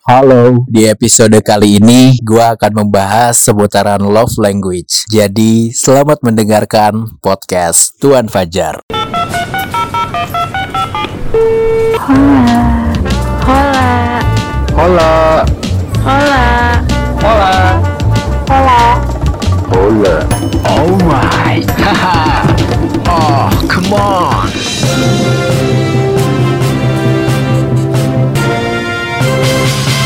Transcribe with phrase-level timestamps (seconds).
[0.00, 5.04] Halo, di episode kali ini gue akan membahas seputaran love language.
[5.12, 8.80] Jadi, selamat mendengarkan podcast Tuan Fajar.
[12.00, 12.56] Hola.
[13.44, 13.84] Hola.
[14.72, 15.44] Hola.
[16.00, 16.44] Hola.
[17.20, 17.79] Hola.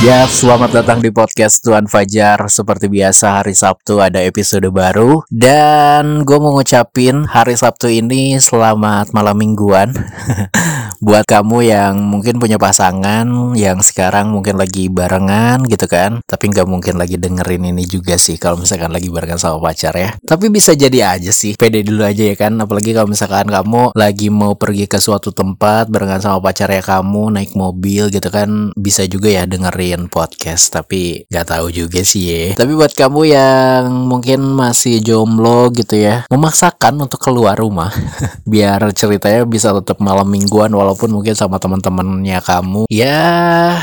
[0.05, 2.37] Ya, selamat datang di podcast Tuan Fajar.
[2.53, 9.17] Seperti biasa hari Sabtu ada episode baru dan gue mau ngucapin hari Sabtu ini selamat
[9.17, 9.97] malam mingguan.
[11.05, 16.65] Buat kamu yang mungkin punya pasangan yang sekarang mungkin lagi barengan gitu kan, tapi nggak
[16.65, 20.17] mungkin lagi dengerin ini juga sih kalau misalkan lagi barengan sama pacar ya.
[20.25, 22.57] Tapi bisa jadi aja sih, pede dulu aja ya kan.
[22.57, 27.37] Apalagi kalau misalkan kamu lagi mau pergi ke suatu tempat barengan sama pacar ya kamu
[27.37, 30.73] naik mobil gitu kan, bisa juga ya dengerin podcast.
[30.73, 32.45] Tapi nggak tahu juga sih ya.
[32.57, 37.93] Tapi buat kamu yang mungkin masih jomblo gitu ya, memaksakan untuk keluar rumah
[38.49, 43.75] biar ceritanya bisa tetap malam mingguan walaupun mungkin sama teman-temannya kamu ya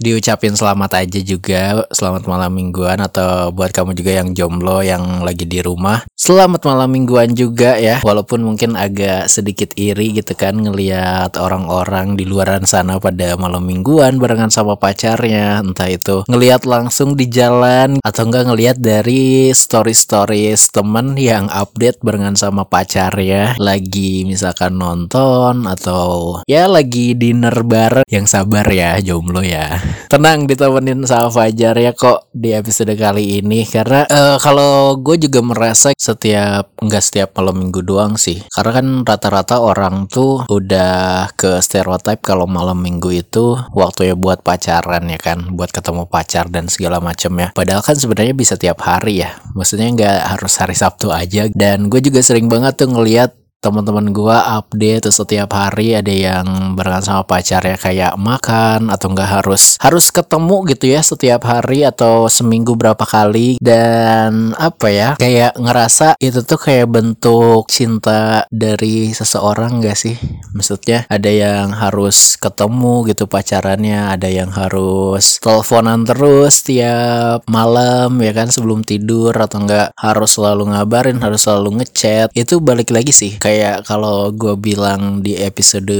[0.00, 5.44] diucapin selamat aja juga selamat malam mingguan atau buat kamu juga yang jomblo yang lagi
[5.48, 8.02] di rumah selamat malam mingguan juga ya.
[8.02, 14.18] Walaupun mungkin agak sedikit iri gitu kan ngelihat orang-orang di luaran sana pada malam mingguan
[14.18, 15.62] barengan sama pacarnya.
[15.62, 22.02] Entah itu ngelihat langsung di jalan atau enggak ngelihat dari story stories temen yang update
[22.02, 23.54] barengan sama pacarnya.
[23.62, 28.02] Lagi misalkan nonton atau ya lagi dinner bareng.
[28.10, 33.66] Yang sabar ya jomblo ya tenang ditemenin sama Fajar ya kok di episode kali ini.
[33.66, 38.42] Karena eh, kalau gue juga merasa setiap nggak setiap malam minggu doang sih.
[38.50, 45.06] Karena kan rata-rata orang tuh udah ke stereotype kalau malam minggu itu waktunya buat pacaran
[45.10, 45.54] ya kan.
[45.54, 47.48] Buat ketemu pacar dan segala macam ya.
[47.54, 49.36] Padahal kan sebenarnya bisa tiap hari ya.
[49.56, 51.48] Maksudnya nggak harus hari Sabtu aja.
[51.52, 57.02] Dan gue juga sering banget tuh ngeliat teman-teman gua update setiap hari ada yang barengan
[57.02, 62.28] sama pacar ya kayak makan atau enggak harus harus ketemu gitu ya setiap hari atau
[62.28, 63.58] seminggu berapa kali.
[63.58, 70.16] Dan apa ya kayak ngerasa itu tuh kayak bentuk cinta dari seseorang gak sih?
[70.52, 78.32] Maksudnya ada yang harus ketemu gitu pacarannya ada yang harus teleponan terus tiap malam ya
[78.36, 82.30] kan sebelum tidur atau enggak harus selalu ngabarin harus selalu ngechat.
[82.36, 85.94] Itu balik lagi sih kayak kalau gue bilang di episode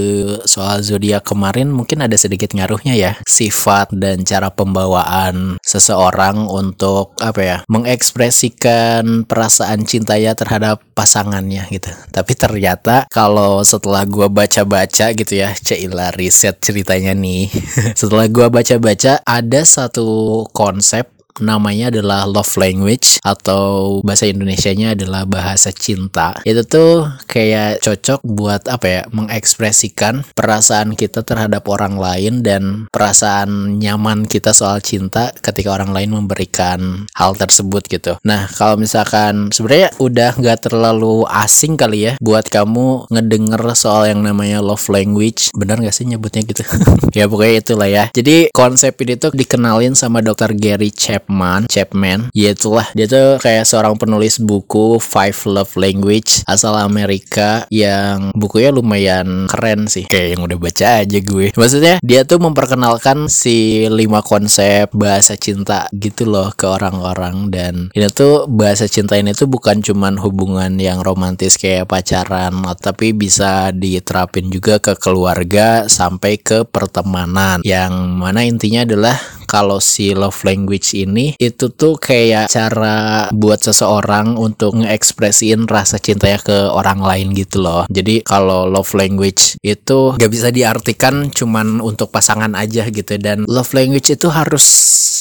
[0.51, 3.13] soal zodiak kemarin mungkin ada sedikit ngaruhnya ya.
[3.23, 11.95] Sifat dan cara pembawaan seseorang untuk apa ya mengekspresikan perasaan cintanya terhadap pasangannya gitu.
[12.11, 17.47] Tapi ternyata kalau setelah gue baca-baca gitu ya Cila riset ceritanya nih.
[18.01, 25.71] Setelah gue baca-baca ada satu konsep namanya adalah love language atau bahasa Indonesianya adalah bahasa
[25.75, 26.37] cinta.
[26.47, 29.03] Itu tuh kayak cocok buat apa ya?
[29.13, 36.11] mengekspresikan perasaan kita terhadap orang lain dan perasaan nyaman kita soal cinta ketika orang lain
[36.13, 38.19] memberikan hal tersebut gitu.
[38.27, 44.25] Nah, kalau misalkan sebenarnya udah nggak terlalu asing kali ya buat kamu ngedenger soal yang
[44.25, 45.53] namanya love language.
[45.57, 46.63] Benar nggak sih nyebutnya gitu?
[47.19, 48.05] ya pokoknya itulah ya.
[48.13, 50.57] Jadi konsep ini tuh dikenalin sama Dr.
[50.57, 56.47] Gary Chapman Chapman, Chapman, ya itulah dia tuh kayak seorang penulis buku Five Love Language
[56.47, 60.07] asal Amerika yang bukunya lumayan keren sih.
[60.07, 61.51] Kayak yang udah baca aja gue.
[61.51, 68.07] Maksudnya dia tuh memperkenalkan si lima konsep bahasa cinta gitu loh ke orang-orang dan ini
[68.15, 74.47] tuh bahasa cinta ini tuh bukan cuman hubungan yang romantis kayak pacaran, tapi bisa diterapin
[74.47, 77.67] juga ke keluarga sampai ke pertemanan.
[77.67, 84.37] Yang mana intinya adalah kalau si love language ini itu tuh kayak cara buat seseorang
[84.37, 87.87] untuk ngekspresiin rasa cintanya ke orang lain gitu loh.
[87.89, 93.17] Jadi kalau love language itu gak bisa diartikan cuman untuk pasangan aja gitu.
[93.17, 94.67] Dan love language itu harus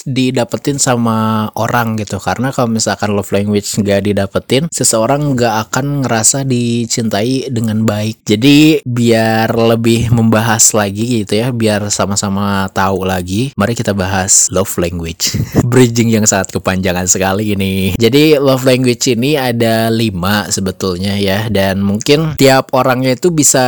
[0.06, 2.22] didapetin sama orang gitu.
[2.22, 8.22] Karena kalau misalkan love language nggak didapetin seseorang nggak akan ngerasa dicintai dengan baik.
[8.24, 14.15] Jadi biar lebih membahas lagi gitu ya biar sama-sama tahu lagi mari kita bahas
[14.54, 15.36] love language.
[15.72, 17.98] Bridging yang sangat kepanjangan sekali ini.
[18.00, 21.52] Jadi love language ini ada lima sebetulnya ya.
[21.52, 23.66] Dan mungkin tiap orangnya itu bisa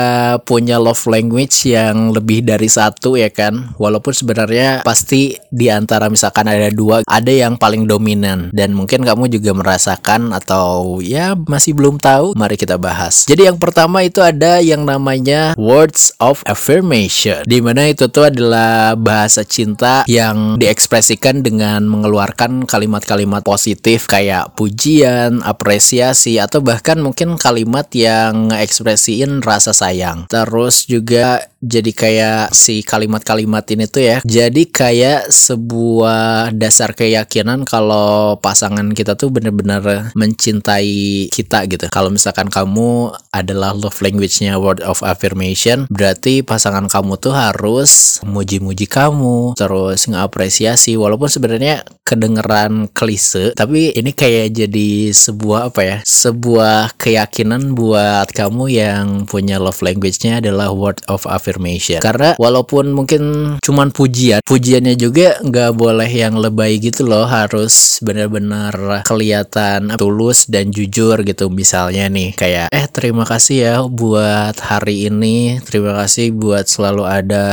[0.47, 3.75] punya love language yang lebih dari satu ya kan.
[3.75, 8.53] Walaupun sebenarnya pasti di antara misalkan ada dua ada yang paling dominan.
[8.53, 13.25] Dan mungkin kamu juga merasakan atau ya masih belum tahu mari kita bahas.
[13.25, 17.41] Jadi yang pertama itu ada yang namanya words of affirmation.
[17.49, 24.53] Di mana itu tuh adalah bahasa cinta yang yang diekspresikan dengan mengeluarkan kalimat-kalimat positif kayak
[24.53, 30.29] pujian, apresiasi atau bahkan mungkin kalimat yang ngekspresiin rasa sayang.
[30.29, 34.17] Terus juga jadi kayak si kalimat-kalimat ini tuh ya.
[34.21, 41.89] Jadi kayak sebuah dasar keyakinan kalau pasangan kita tuh bener-bener mencintai kita gitu.
[41.89, 48.85] Kalau misalkan kamu adalah love language-nya word of affirmation berarti pasangan kamu tuh harus muji-muji
[48.85, 55.97] kamu terus ngapresiasi walaupun sebenarnya kedengeran klise tapi ini kayak jadi sebuah apa ya?
[56.05, 62.91] Sebuah keyakinan buat kamu yang punya love language-nya adalah word of affirmation affirmation karena walaupun
[62.91, 67.23] mungkin cuman pujian pujiannya juga nggak boleh yang lebay gitu loh.
[67.23, 71.47] Harus benar-benar kelihatan tulus dan jujur gitu.
[71.47, 75.63] Misalnya nih kayak eh terima kasih ya buat hari ini.
[75.63, 77.45] Terima kasih buat selalu ada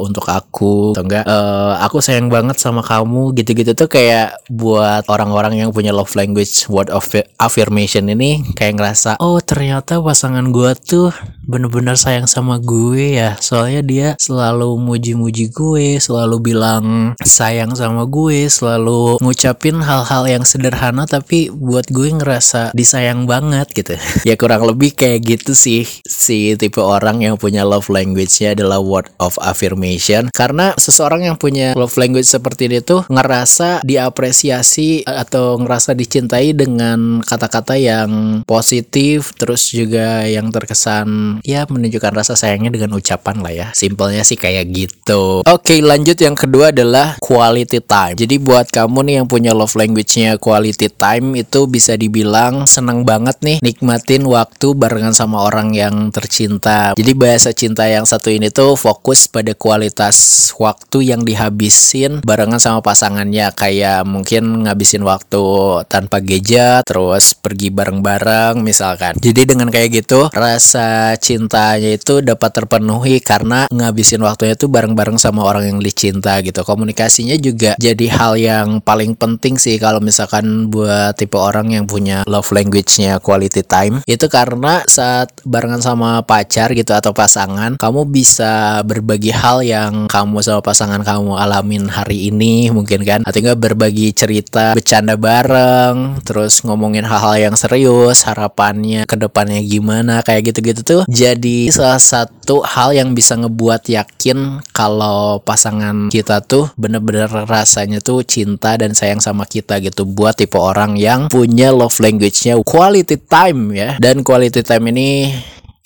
[0.00, 0.96] untuk aku.
[0.96, 3.36] Atau enggak uh, aku sayang banget sama kamu.
[3.36, 7.04] Gitu-gitu tuh kayak buat orang-orang yang punya love language word of
[7.36, 11.10] affirmation ini kayak ngerasa oh ternyata pasangan gue tuh
[11.46, 13.34] bener-bener sayang sama gue ya.
[13.38, 21.04] Soalnya dia selalu muji-muji gue selalu bilang sayang sama gue selalu ngucapin hal-hal yang sederhana
[21.06, 23.94] tapi buat gue ngerasa disayang banget gitu.
[24.28, 25.82] Ya kurang lebih kayak gitu sih.
[26.06, 30.30] Si tipe orang yang punya love language-nya adalah word of affirmation.
[30.30, 37.18] Karena seseorang yang punya love language seperti ini tuh ngerasa diapresiasi atau ngerasa dicintai dengan
[37.20, 43.66] kata-kata yang positif terus juga yang terkesan ya menunjukkan rasa sayangnya dengan ucapan lah ya.
[43.72, 45.40] Simpelnya sih kayak gitu.
[45.48, 48.18] Oke lanjut yang kedua adalah quality time.
[48.18, 53.38] Jadi buat kamu nih yang punya love language-nya quality time itu bisa dibilang seneng banget
[53.40, 56.92] nih nikmatin waktu barengan sama orang yang tercinta.
[56.98, 62.82] Jadi bahasa cinta yang satu ini tuh fokus pada kualitas waktu yang dihabisin barengan sama
[62.82, 63.54] pasangannya.
[63.54, 65.44] Kayak mungkin ngabisin waktu
[65.86, 69.14] tanpa gadget terus pergi bareng-bareng misalkan.
[69.20, 75.46] Jadi dengan kayak gitu rasa cintanya itu dapat terpenuhi karena ngabisin waktunya tuh bareng-bareng sama
[75.46, 76.66] orang yang dicinta gitu.
[76.66, 82.26] Komunikasinya juga jadi hal yang paling penting sih kalau misalkan buat tipe orang yang punya
[82.26, 84.02] love language-nya quality time.
[84.10, 90.42] Itu karena saat barengan sama pacar gitu atau pasangan, kamu bisa berbagi hal yang kamu
[90.42, 96.64] sama pasangan kamu alamin hari ini mungkin kan atau enggak berbagi cerita, bercanda bareng, terus
[96.66, 102.96] ngomongin hal-hal yang serius, harapannya ke depannya gimana kayak gitu-gitu tuh jadi salah satu hal
[102.96, 109.44] yang bisa ngebuat yakin kalau pasangan kita tuh bener-bener rasanya tuh cinta dan sayang sama
[109.44, 114.88] kita gitu buat tipe orang yang punya love language-nya quality time ya dan quality time
[114.88, 115.36] ini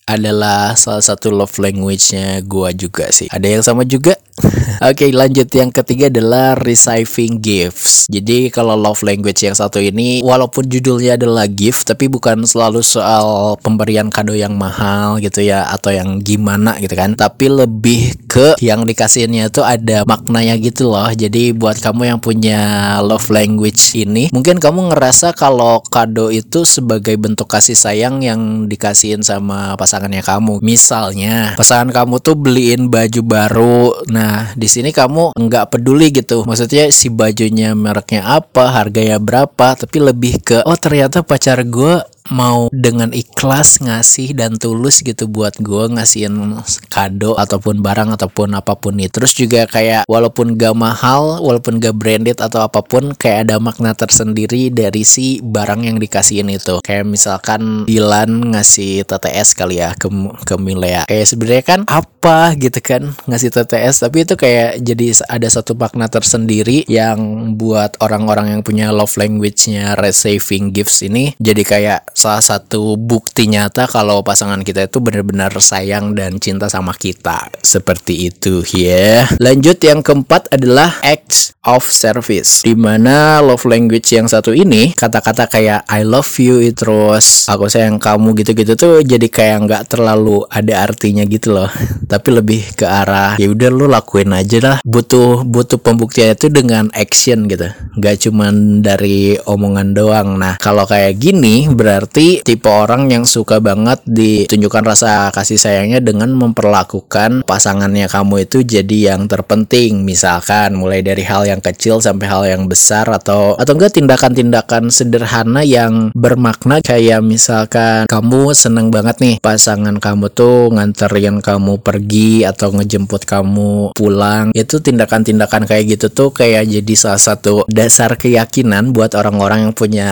[0.07, 3.27] adalah salah satu love language-nya gua juga sih.
[3.27, 4.15] Ada yang sama juga?
[4.87, 8.07] Oke, okay, lanjut yang ketiga adalah receiving gifts.
[8.07, 13.59] Jadi kalau love language yang satu ini walaupun judulnya adalah gift tapi bukan selalu soal
[13.59, 18.87] pemberian kado yang mahal gitu ya atau yang gimana gitu kan, tapi lebih ke yang
[18.87, 21.11] dikasihnya tuh ada maknanya gitu loh.
[21.11, 22.61] Jadi buat kamu yang punya
[23.03, 29.27] love language ini, mungkin kamu ngerasa kalau kado itu sebagai bentuk kasih sayang yang dikasihin
[29.27, 30.55] sama pasangan pasangannya kamu.
[30.61, 33.83] Misalnya, pasangan kamu tuh beliin baju baru.
[34.13, 34.26] Nah,
[34.57, 36.43] di sini kamu nggak peduli gitu.
[36.47, 42.69] Maksudnya si bajunya mereknya apa, harganya berapa, tapi lebih ke oh ternyata pacar gue mau
[42.73, 48.97] dengan ikhlas ngasih dan tulus gitu buat gue ngasihin kado ataupun barang ataupun apa pun
[48.99, 53.57] itu terus juga kayak walaupun gak mahal walaupun gak branded atau apa pun kayak ada
[53.57, 56.79] makna tersendiri dari si barang yang dikasihin itu.
[56.85, 60.07] Kayak misalkan Dilan ngasih TTS kali ya ke
[60.45, 61.09] ke Milea.
[61.09, 66.11] Kayak sebenarnya kan apa gitu kan ngasih TTS tapi itu kayak jadi ada satu makna
[66.11, 72.97] tersendiri yang buat orang-orang yang punya love language-nya receiving gifts ini jadi kayak salah satu
[72.97, 77.53] bukti nyata kalau pasangan kita itu benar-benar sayang dan cinta sama kita.
[77.61, 78.89] Seperti itu ya.
[78.89, 79.25] Yeah.
[79.37, 82.65] Lanjut yang keempat adalah acts of service.
[82.65, 88.01] Di mana love language yang satu ini kata-kata kayak I love you terus aku sayang
[88.01, 91.69] kamu gitu-gitu tuh jadi kayak nggak terlalu ada artinya gitu loh.
[92.13, 94.79] Tapi lebih ke arah ya udah lu lakuin aja lah.
[94.87, 97.69] Butuh butuh pembuktian itu dengan action gitu.
[98.01, 100.41] Gak cuman dari omongan doang.
[100.41, 105.99] Nah kalau kayak gini berarti berarti tipe orang yang suka banget ditunjukkan rasa kasih sayangnya
[105.99, 110.07] dengan memperlakukan pasangannya kamu itu jadi yang terpenting.
[110.07, 115.67] Misalkan mulai dari hal yang kecil sampai hal yang besar atau atau enggak tindakan-tindakan sederhana
[115.67, 122.71] yang bermakna kayak misalkan kamu seneng banget nih pasangan kamu tuh nganterin kamu pergi atau
[122.71, 124.55] ngejemput kamu pulang.
[124.55, 130.11] Itu tindakan-tindakan kayak gitu tuh kayak jadi salah satu dasar keyakinan buat orang-orang yang punya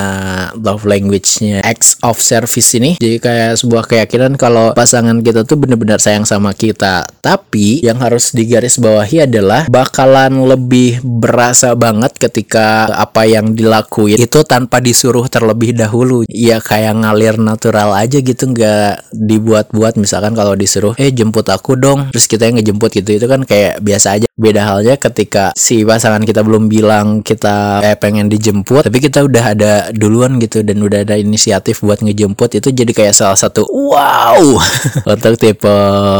[0.59, 2.97] love language-nya acts of service ini.
[2.97, 7.05] Jadi kayak sebuah keyakinan kalau pasangan kita tuh bener-bener sayang sama kita.
[7.21, 14.81] Tapi yang harus digarisbawahi adalah bakalan lebih berasa banget ketika apa yang dilakuin itu tanpa
[14.81, 16.25] disuruh terlebih dahulu.
[16.33, 22.11] Ya kayak ngalir natural aja gitu nggak dibuat-buat misalkan kalau disuruh eh jemput aku dong
[22.15, 26.23] terus kita yang ngejemput gitu itu kan kayak biasa aja beda halnya ketika si pasangan
[26.23, 31.03] kita belum bilang kita eh pengen dijemput tapi kita udah ada duluan gitu dan udah
[31.03, 34.59] ada inisiatif buat ngejemput itu jadi kayak salah satu wow!
[35.15, 35.77] Untuk tipe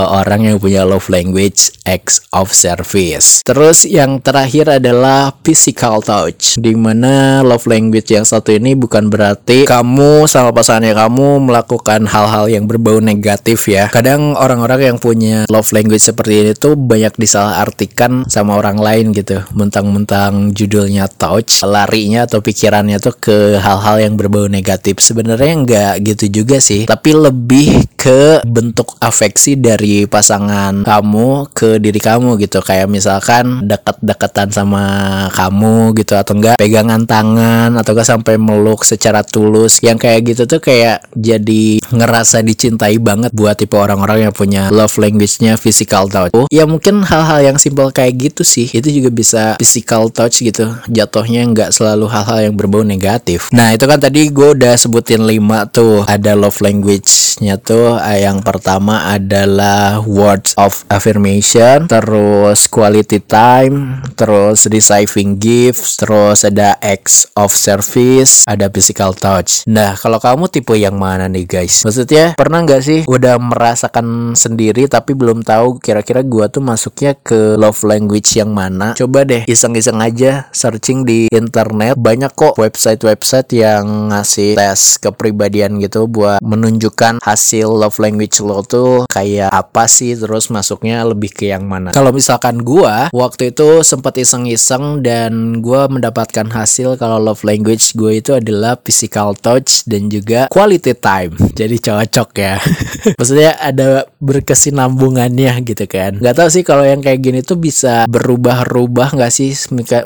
[0.09, 3.43] orang yang punya love language acts of service.
[3.45, 9.67] Terus yang terakhir adalah physical touch di mana love language yang satu ini bukan berarti
[9.67, 13.91] kamu sama pasangannya kamu melakukan hal-hal yang berbau negatif ya.
[13.91, 19.43] Kadang orang-orang yang punya love language seperti ini tuh banyak disalahartikan sama orang lain gitu.
[19.53, 25.03] Mentang-mentang judulnya touch larinya atau pikirannya tuh ke hal-hal yang berbau negatif.
[25.03, 26.87] Sebenarnya nggak gitu juga sih.
[26.87, 32.61] Tapi lebih ke bentuk afeksi dari pasangan kamu ke diri kamu gitu.
[32.61, 34.85] Kayak misalkan deket-deketan sama
[35.33, 39.81] kamu gitu atau enggak pegangan tangan atau enggak sampai meluk secara tulus.
[39.81, 45.01] Yang kayak gitu tuh kayak jadi ngerasa dicintai banget buat tipe orang-orang yang punya love
[45.01, 46.37] language-nya physical touch.
[46.37, 50.77] Oh, ya mungkin hal-hal yang simple kayak gitu sih itu juga bisa physical touch gitu.
[50.93, 53.49] Jatuhnya nggak selalu hal-hal yang berbau negatif.
[53.49, 58.41] Nah itu kan tadi gue udah sebutin lima tuh ada love language-nya tuh eh, yang
[58.41, 67.51] pertama adalah words of affirmation terus quality time terus receiving gifts terus ada acts of
[67.55, 69.65] service ada physical touch.
[69.71, 71.83] Nah kalau kamu tipe yang mana nih guys?
[71.83, 77.57] Maksudnya pernah nggak sih udah merasakan sendiri tapi belum tahu kira-kira gua tuh masuknya ke
[77.59, 78.93] love language yang mana?
[78.99, 81.97] Coba deh iseng-iseng aja searching di internet.
[81.99, 89.05] Banyak kok website-website yang ngasih tes kepribadian gitu buat menunjukkan hasil love language lo tuh
[89.13, 90.17] kayak apa sih?
[90.17, 91.93] Terus masuknya lebih ke yang mana?
[91.93, 98.25] Kalau misalkan gua waktu itu sempat iseng-iseng dan gua mendapatkan hasil kalau love language gue
[98.25, 101.37] itu adalah physical touch dan juga quality time.
[101.61, 102.57] Jadi cocok ya.
[103.21, 106.17] Maksudnya ada berkesinambungannya gitu kan.
[106.17, 109.53] Nggak tahu sih kalau yang kayak gini tuh bisa berubah-ubah nggak sih?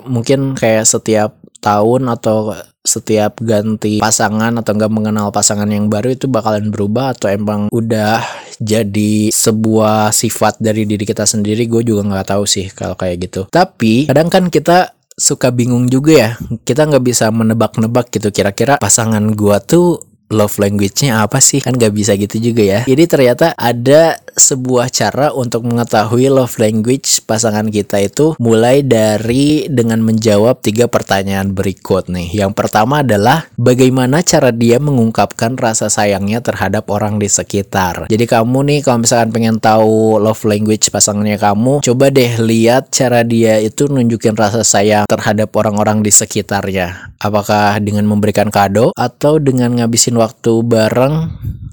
[0.02, 6.24] Mungkin kayak setiap tahun atau setiap ganti pasangan atau enggak mengenal pasangan yang baru itu
[6.24, 8.24] bakalan berubah atau emang udah
[8.58, 11.68] jadi sebuah sifat dari diri kita sendiri?
[11.68, 13.42] Gue juga nggak tahu sih kalau kayak gitu.
[13.52, 16.30] Tapi kadang kan kita suka bingung juga ya.
[16.62, 21.60] Kita nggak bisa menebak-nebak gitu kira-kira pasangan gua tuh love language-nya apa sih?
[21.64, 22.80] Kan nggak bisa gitu juga ya.
[22.84, 30.00] Jadi ternyata ada sebuah cara untuk mengetahui love language pasangan kita itu mulai dari dengan
[30.04, 32.30] menjawab tiga pertanyaan berikut nih.
[32.30, 38.06] Yang pertama adalah bagaimana cara dia mengungkapkan rasa sayangnya terhadap orang di sekitar?
[38.06, 43.26] Jadi kamu nih kalau misalkan pengen tahu love language pasangannya kamu coba deh lihat cara
[43.26, 47.10] dia itu nunjukin rasa sayang terhadap orang-orang di sekitarnya.
[47.18, 51.14] Apakah dengan memberikan kado atau dengan ngabisin waktu bareng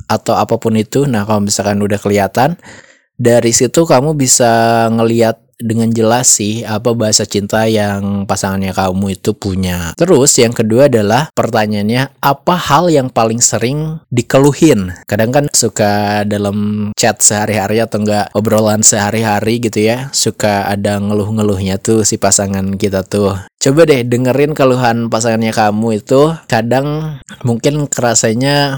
[0.06, 1.10] atau apa pun itu.
[1.10, 2.62] Nah, kalau misalkan udah kelihatan
[3.18, 9.32] dari situ kamu bisa ngeliat dengan jelas sih apa bahasa cinta yang pasangannya kamu itu
[9.36, 9.96] punya.
[9.96, 14.92] Terus yang kedua adalah pertanyaannya apa hal yang paling sering dikeluhin?
[15.08, 21.80] Kadang kan suka dalam chat sehari-hari atau enggak obrolan sehari-hari gitu ya, suka ada ngeluh-ngeluhnya
[21.80, 23.36] tuh si pasangan kita tuh.
[23.60, 28.78] Coba deh dengerin keluhan pasangannya kamu itu kadang mungkin kerasanya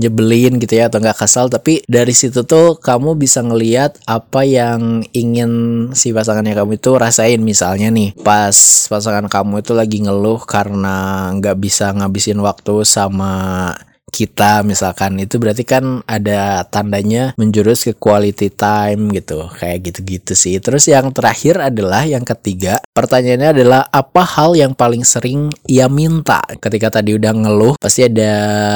[0.00, 5.04] nyebelin gitu ya atau nggak kesal tapi dari situ tuh kamu bisa ngeliat apa yang
[5.12, 5.52] ingin
[5.92, 7.44] si pasangannya kamu itu rasain.
[7.44, 8.56] Misalnya nih pas
[8.88, 13.76] pasangan kamu itu lagi ngeluh karena nggak bisa ngabisin waktu sama
[14.10, 20.58] kita misalkan itu berarti kan ada tandanya menjurus ke quality time gitu kayak gitu-gitu sih.
[20.58, 26.42] Terus yang terakhir adalah yang ketiga pertanyaannya adalah apa hal yang paling sering ia minta?
[26.58, 28.32] Ketika tadi udah ngeluh pasti ada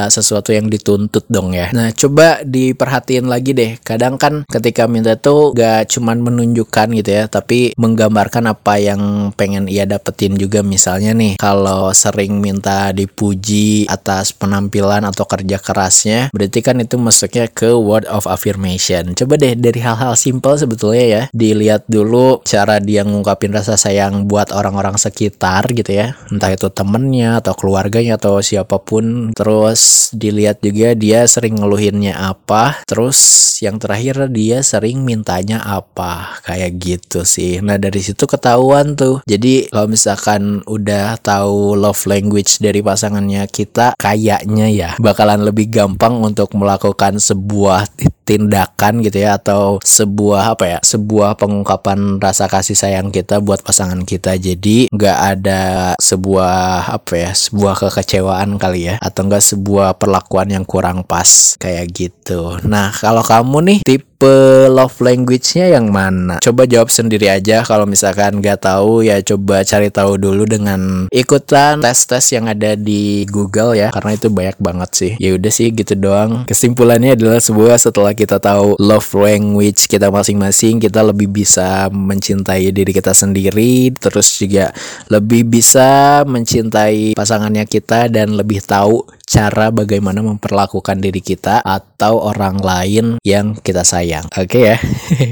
[0.09, 1.75] sesuatu yang dituntut dong ya.
[1.75, 3.77] Nah coba diperhatiin lagi deh.
[3.83, 9.67] Kadang kan ketika minta tuh gak cuman menunjukkan gitu ya tapi menggambarkan apa yang pengen
[9.67, 10.63] ia dapetin juga.
[10.63, 17.01] Misalnya nih kalau sering minta dipuji atas penampilan atau atau kerja kerasnya, berarti kan itu
[17.01, 19.17] masuknya ke word of affirmation.
[19.17, 24.53] Coba deh dari hal-hal simple sebetulnya ya, dilihat dulu cara dia ngungkapin rasa sayang buat
[24.53, 29.33] orang-orang sekitar gitu ya, entah itu temennya atau keluarganya atau siapa pun.
[29.33, 33.17] Terus dilihat juga dia sering ngeluhinnya apa, terus
[33.65, 37.65] yang terakhir dia sering mintanya apa, kayak gitu sih.
[37.65, 39.25] Nah dari situ ketahuan tuh.
[39.25, 46.19] Jadi kalau misalkan udah tahu love language dari pasangannya kita, kayaknya ya bakalan lebih gampang
[46.19, 47.87] untuk melakukan sebuah
[48.27, 54.03] tindakan gitu ya atau sebuah apa ya sebuah pengungkapan rasa kasih sayang kita buat pasangan
[54.03, 54.35] kita.
[54.35, 55.63] Jadi nggak ada
[56.03, 61.95] sebuah apa ya sebuah kekecewaan kali ya atau enggak sebuah perlakuan yang kurang pas kayak
[61.95, 62.59] gitu.
[62.67, 63.79] Nah kalau kamu nih
[64.15, 66.39] tipe love language-nya yang mana?
[66.39, 71.83] Coba jawab sendiri aja kalau misalkan nggak tahu ya coba cari tahu dulu dengan ikutan
[71.83, 75.13] tes-tes yang ada di Google ya karena itu banyak banget sih.
[75.19, 76.47] Ya udah sih gitu doang.
[76.47, 82.95] Kesimpulannya adalah sebuah setelah kita tahu love language kita masing-masing, kita lebih bisa mencintai diri
[82.95, 84.71] kita sendiri, terus juga
[85.11, 92.61] lebih bisa mencintai pasangannya kita dan lebih tahu cara bagaimana memperlakukan diri kita atau orang
[92.61, 94.29] lain yang kita sayang.
[94.37, 94.77] Oke okay ya.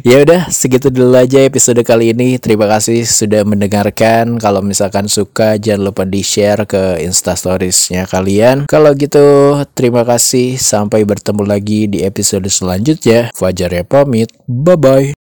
[0.10, 2.40] ya udah segitu dulu aja episode kali ini.
[2.40, 4.40] Terima kasih sudah mendengarkan.
[4.40, 8.66] Kalau misalkan suka jangan lupa di-share ke Insta Storiesnya kalian.
[8.66, 13.30] Kalau gitu terima kasih sampai bertemu lagi di episode selanjutnya.
[13.36, 14.32] Fajar ya pamit.
[14.48, 15.21] Bye bye.